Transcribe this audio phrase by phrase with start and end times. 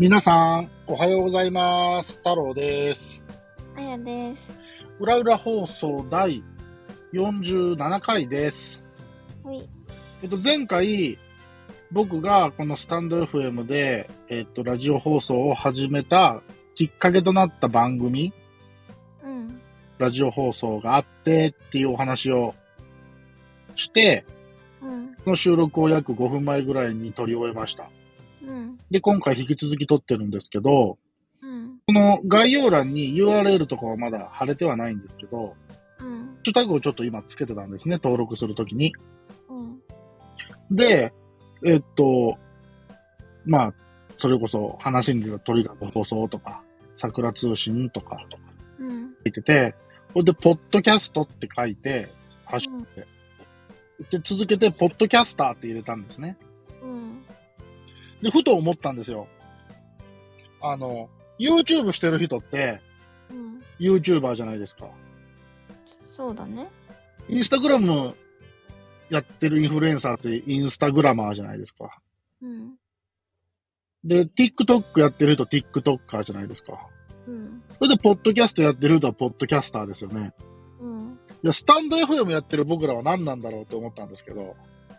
[0.00, 2.16] 皆さん、おはようございます。
[2.16, 3.22] 太郎です。
[3.76, 4.50] あやです。
[4.98, 6.42] 裏裏放送第
[7.12, 8.82] 47回です。
[9.44, 9.68] ほい。
[10.22, 11.18] えっと、前回、
[11.92, 16.40] 僕がこのスタンド FM で、えっと、ラジオ放送を始めた
[16.74, 18.32] きっかけとなった番組、
[19.22, 19.60] うん。
[19.98, 22.54] ラジオ放送があってっていうお話を
[23.76, 24.24] して、
[24.80, 25.14] うん。
[25.24, 27.90] その収録を約5分前ぐらいに撮り終えました。
[28.90, 28.94] うん。
[28.94, 30.98] で、今回引き続き撮ってるんですけど、
[31.42, 31.78] うん。
[31.86, 35.54] この概要欄に URL とかはまだ貼れてはないんですけど、
[36.00, 36.10] うん。
[36.10, 38.94] ハッシュタグをちょっと今つけてたんですね、登録するときに。
[39.48, 40.76] うん。
[40.76, 41.12] で、
[41.64, 42.38] えっと、
[43.44, 43.74] まあ、
[44.18, 46.62] それこそ話に出た鳥が放送とか、
[46.94, 48.42] 桜通信とか、とか
[48.78, 49.14] うん。
[49.24, 49.74] 書いてて、
[50.12, 52.08] ほんで、ポッドキャストって書いて、
[52.44, 54.18] ハッシュタグで。
[54.18, 56.36] で、続けて、ポッドキャスターって入れたんですね。
[58.20, 58.24] うん。
[58.24, 59.26] で、ふと思ったんですよ。
[60.60, 62.80] あの、YouTube してる人って、
[63.30, 63.62] うん。
[63.78, 64.88] YouTuber じゃないですか。
[66.00, 66.68] そうだね。
[67.28, 68.14] インスタグラム
[69.08, 71.98] やってるインフルエンサーってインスタグラマーじゃないですか。
[72.42, 72.76] うん。
[74.04, 76.88] で、TikTok やってる人 TikToker じゃないですか。
[77.26, 77.62] うん。
[77.78, 80.32] それで、ポッドキャストやってる人はポッドキャスターですよね。
[80.80, 81.18] うん。
[81.42, 84.56] いや、スタンド FM やってる僕らは何なんだろうって思ったんですけど、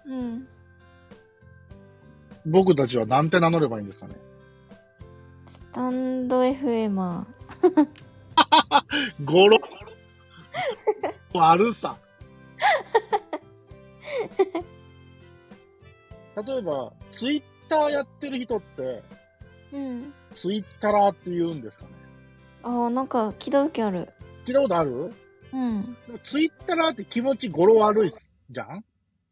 [0.08, 0.48] うん。
[2.46, 4.16] 僕たちはなんて名乗ればいいんですかね？
[5.48, 7.26] スタンド FM。
[9.26, 9.60] ゴロ。
[11.34, 11.98] 悪さ。
[16.46, 19.04] 例えば、ツイッターやってる人って、
[19.74, 20.14] うん。
[20.34, 21.92] ツイッターって言うんですかね？
[22.64, 24.08] ああ、なんか聞いた時ある。
[24.46, 25.14] 聞いたことある？
[25.54, 25.98] うん。
[26.26, 28.10] ツイッターって気持ち語呂悪い
[28.50, 28.84] じゃん？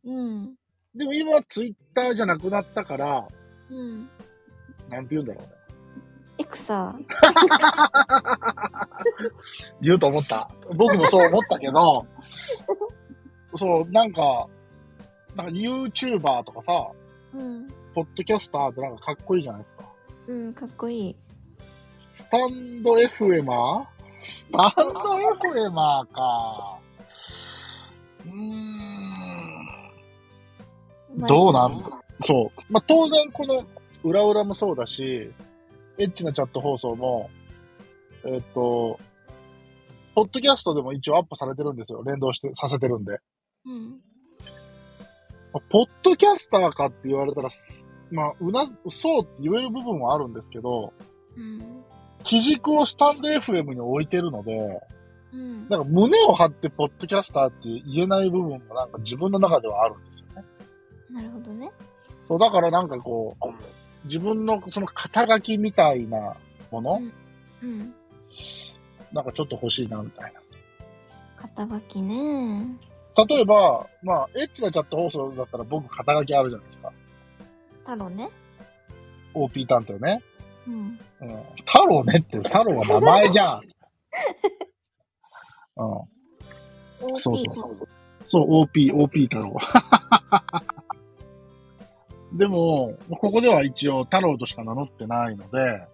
[0.06, 0.56] うん。
[0.96, 3.28] でも今ツイッターじゃなくなったから、
[3.70, 4.10] うん。
[4.90, 5.50] なんて言うんだろうね。
[6.38, 6.96] エクサ
[9.82, 10.50] 言うと思った。
[10.76, 12.08] 僕もそう思ったけど、
[13.56, 14.48] そう、なんか、
[15.36, 16.92] なんか YouTuber とかさ、
[17.34, 17.68] うん。
[17.94, 19.84] ポッドキャスターってなんかかっこいいじゃないですか。
[20.28, 21.16] うん、かっこいい。
[22.12, 23.86] スタンド FMR?
[24.24, 24.94] スタンド
[25.50, 26.80] FMR か。
[28.26, 28.69] うーん。
[31.16, 31.84] どうなん？
[32.26, 32.62] そう。
[32.72, 33.64] まあ、当然この
[34.04, 35.32] 裏裏もそうだし、
[35.98, 37.30] エッチなチャット放送も、
[38.26, 39.00] えっと、
[40.16, 42.04] ポッドキャストでも一応アップされてるんですよ。
[42.04, 43.20] 連動して、させてるんで。
[43.66, 43.90] うん。
[45.54, 50.94] まあポッドキャスターかって言われたら、すまあ、うな、そうって言える部分はあるんですけど、
[51.38, 51.84] うん。
[52.24, 54.82] 基軸をスタンド FM に置いてるので、
[55.32, 55.70] うん。
[55.70, 59.98] なんか胸を張ってポッドキャスターって言えない部分もなんか自分の中ではあるん。
[61.12, 61.72] なるほどね。
[62.28, 63.46] そう、だからなんかこう、
[64.06, 66.36] 自分のその肩書きみたいな
[66.72, 67.02] もの、
[67.62, 67.94] うん。
[69.12, 70.40] なんかちょっと欲しいなみたいな。
[71.36, 72.66] 肩書きね。
[73.28, 76.94] 例えば、まあ、エッチなチャット放送だったら僕肩書きあるじゃないですか。
[77.80, 78.30] 太郎ね。
[79.34, 80.22] OP 探偵ね。
[80.68, 80.76] うん。
[80.76, 81.44] うん。
[81.66, 83.62] 太郎ねって、太郎は名前じゃん。
[85.78, 85.86] う
[87.16, 87.18] ん。
[87.18, 87.88] そうそうそう。
[88.28, 89.58] そう、OP、OP 太郎。
[92.40, 95.86] でも、ここでは一応太郎としか名乗ってないので、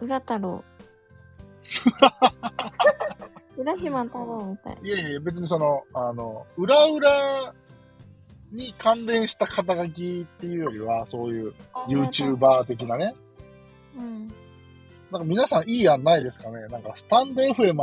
[0.00, 0.64] 裏太郎。
[3.56, 4.78] 浦島太郎みたい。
[4.82, 7.54] いやいや、別にその、あの、裏裏
[8.52, 11.54] に関連した肩書きっていうよりは、そういう
[11.88, 13.14] YouTuber 的なね。
[13.96, 14.28] うん。
[15.12, 16.66] なんか皆さんいい案ないですかね？
[16.66, 17.74] なんかスタンド FM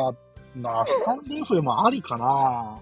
[0.58, 2.80] な、スタンド FM ありかな？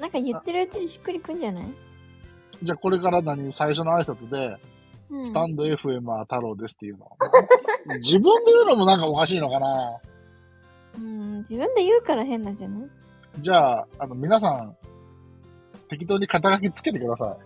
[0.00, 1.66] なんか言ってるうちにしっくりくんじゃない？
[2.62, 4.56] じゃあこれから何最初の挨拶で、
[5.10, 5.24] うん。
[5.24, 7.06] スタンド FM は太郎ですっていうの。
[8.00, 9.98] 自分で言うのもなんかおかしいのかな
[10.96, 12.88] うん、自分で言うから変なんじゃない？
[13.40, 14.76] じゃあ、あの、皆さん、
[15.88, 17.36] 適当に肩書きつけてくださ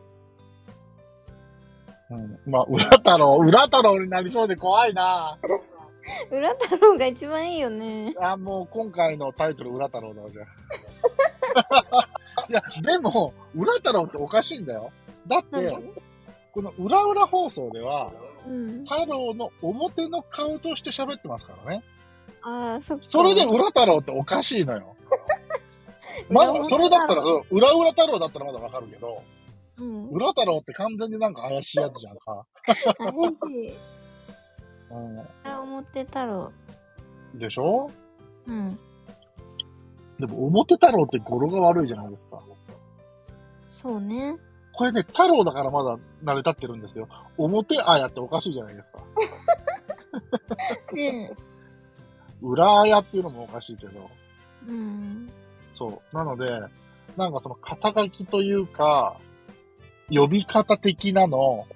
[2.11, 2.15] い。
[2.15, 2.39] うん。
[2.47, 5.39] まあ、裏太郎、裏太郎になりそうで怖いな
[6.31, 8.15] 裏太郎が一番いいよね。
[8.21, 12.09] あ、もう今回のタイトル裏太郎だわ、じゃあ。
[12.49, 14.91] いや、でも、裏太郎っておかしいんだよ。
[15.27, 15.77] だって、
[16.53, 18.13] この裏裏放送では、
[18.47, 18.85] うん。
[18.85, 21.83] 太郎の表の顔として喋ってますからね。
[22.43, 23.05] ああ、そっか。
[23.05, 24.95] それで裏太郎っておかしいのよ。
[26.31, 29.23] まだ、それだったら、うん裏裏太郎だったらまだわかるけど、
[29.79, 30.09] うん。
[30.11, 32.47] 裏太郎って完全になんか怪しいやつじゃんか。
[32.99, 33.71] 怪しい。
[34.91, 36.53] うあ、表太郎。
[37.35, 37.39] ん。
[37.39, 37.91] でしょ？
[38.47, 38.79] うん。
[40.19, 42.41] でも表太郎って語呂が悪いじゃないですか。
[43.69, 44.37] そうね。
[44.77, 47.09] これね、太郎だからまだ成り立ってるんですよ。
[47.39, 49.03] 表あやっておかしいじゃないですか。
[50.93, 51.31] ね
[52.43, 54.11] 裏あやっていうのもおかしいけど。
[54.69, 54.71] え。
[54.71, 55.31] うん。
[55.79, 56.15] そう。
[56.15, 56.61] なので、
[57.17, 59.17] なんかその肩書きというか、
[60.11, 61.67] 呼び方的なの、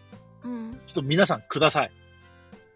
[0.45, 0.79] うん。
[0.87, 1.91] ちょっと皆さんください。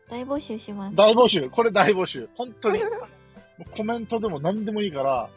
[0.09, 0.97] 大募集します。
[0.97, 1.51] 大募集。
[1.51, 2.31] これ大募集。
[2.35, 2.81] 本当に。
[3.77, 5.29] コメントでも何でもいいから、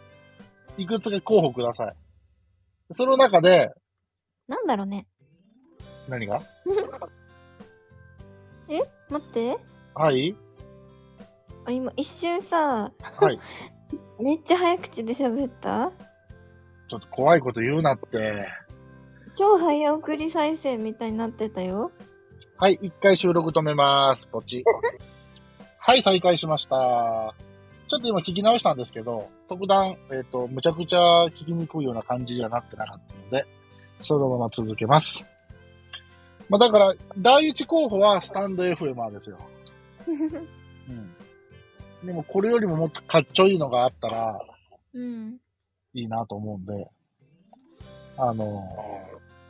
[0.77, 1.95] いくつか候補ください。
[2.93, 3.73] その中で、
[4.47, 5.07] なんだろうね。
[6.07, 6.41] 何が？
[9.09, 9.57] 待って。
[9.93, 10.35] はい？
[11.65, 13.39] あ、今一瞬さ、はい。
[14.21, 15.91] めっちゃ早口で喋った？
[16.89, 18.47] ちょっと怖いこと言うなって。
[19.35, 21.91] 超早送り再生みたいになってたよ。
[22.57, 24.27] はい、一回収録止めます。
[24.27, 24.63] ポチ。
[25.79, 27.35] はい、再開しました。
[27.87, 33.45] ちょっと今聞き直したんですけど、特段、えっ、と、むちゃくちゃ聞きにくいような感じにはなってなかったので、
[34.01, 35.23] そのまま続けます。
[36.49, 39.37] まあだから、第一候補はスタンド FMR ですよ。
[40.07, 40.91] う
[42.03, 42.07] ん。
[42.07, 44.39] でもこれよりももっとかっちょいいのがあったら
[44.93, 45.37] うん。
[45.93, 46.87] いいなと思うんで、
[48.17, 48.63] あの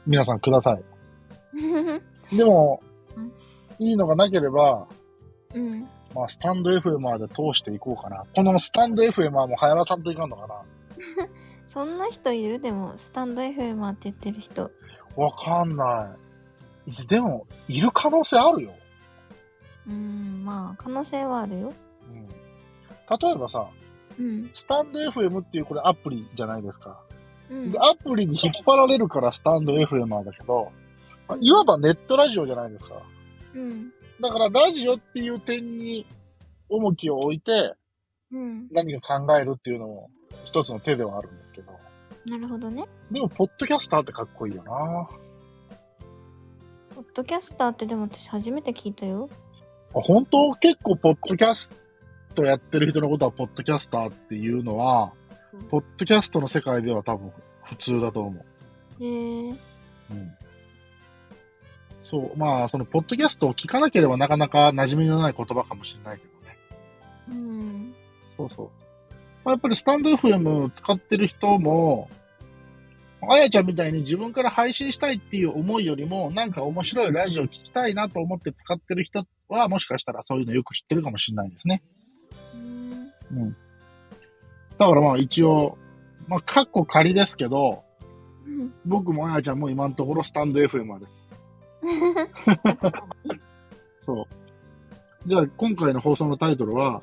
[0.05, 2.35] 皆さんください。
[2.35, 2.81] でも
[3.15, 3.31] うん、
[3.79, 4.87] いいのがなければ、
[5.53, 5.87] うん。
[6.15, 8.23] まあ、スタンド FM まで通していこうかな。
[8.35, 10.55] このスタンド FM はもう、はやらさんといかんのかな
[11.67, 12.59] そんな人いる？
[12.59, 14.71] でも、スタンド FM って言ってる人。
[15.15, 16.15] わかんな
[16.87, 17.07] い。
[17.07, 18.73] でも、いる可能性あるよ。
[19.87, 21.73] うん、まあ、可能性はあるよ。
[22.09, 22.27] うん。
[22.27, 23.67] 例えばさ、
[24.19, 24.49] うん。
[24.53, 26.99] スタンド FM っていうこれアプリじゃないですか。
[27.49, 27.79] うんで、。
[27.79, 30.71] アプリに引っ張られるからスタンド FM なんだけど、
[31.27, 33.01] まあいわばネットラジオじゃないですか。
[33.53, 33.91] うん。
[34.19, 36.05] だからラジオっていう点に
[36.69, 37.75] 重きを置いて
[38.31, 38.67] うん。
[38.71, 40.09] 何か考えるっていうのも
[40.45, 41.71] 一つの手ではあるんですけど。
[42.25, 42.85] なるほどね。
[43.11, 45.07] でも、ポッドキャスターってかっこいいよな
[46.95, 49.29] ポッドキャスターってでも私初めて聞いたよ。
[49.95, 50.53] あ本当？
[50.55, 51.71] 結構、ポッドキャス
[52.35, 55.13] トやってる人のことは、ポッドキャスターっていうのは
[55.53, 57.31] うん、ポッドキャストの世界では多分
[57.63, 58.45] 普通だと思
[58.99, 59.03] う。
[59.03, 59.49] へえ。
[59.49, 59.57] うん。
[62.03, 66.57] そう、まあ、その、ポッドキャストを聞かなければなかなか馴染みのない言葉かもしれないけどね。
[67.29, 67.93] うん。
[68.35, 68.69] そうそう。
[69.47, 72.09] まあ、やっぱりスタンド FM 使ってる人も、
[73.29, 81.81] あやちゃんみたいに自分から配信したいっていう思いよりも、なんか面白いラジオ聞きたいなと思って使ってる人は、もしかしたらそういうのよく知ってるかもしれないですね。
[82.55, 83.37] うん。
[83.37, 83.55] うん。
[84.77, 85.77] だからまあ一応、
[86.27, 87.85] まあ、カッコ仮ですけど、
[88.45, 91.29] うん僕もあやちゃんも今のところスタンド FM です。
[94.03, 94.25] そう。
[95.25, 97.01] じゃあ今回の放送のタイトルは、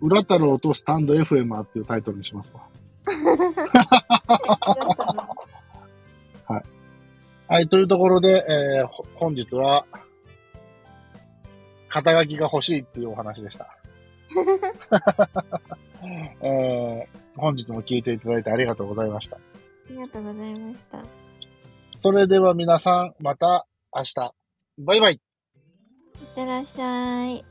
[0.00, 2.62] 裏太郎とスタンド FM っていうタイトルにしますわ。
[7.48, 9.84] はい、というところで、えーほ本日は、
[11.88, 13.76] 肩書きが欲しいっていうお話でした。
[16.40, 19.36] えー本日も聞いていただいてありがとうございました。
[19.36, 19.40] あ
[19.90, 20.98] りがとうございました。
[21.00, 21.02] い
[21.96, 24.34] それでは皆さん、また明日。
[24.78, 25.14] バイバイ。
[25.14, 27.44] ってらっしゃい。